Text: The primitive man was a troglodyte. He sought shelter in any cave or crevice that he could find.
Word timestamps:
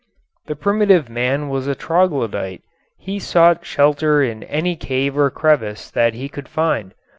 The 0.47 0.55
primitive 0.55 1.11
man 1.11 1.47
was 1.47 1.67
a 1.67 1.75
troglodyte. 1.75 2.63
He 2.97 3.19
sought 3.19 3.63
shelter 3.67 4.23
in 4.23 4.41
any 4.41 4.75
cave 4.75 5.15
or 5.15 5.29
crevice 5.29 5.91
that 5.91 6.15
he 6.15 6.27
could 6.27 6.47
find. 6.49 6.95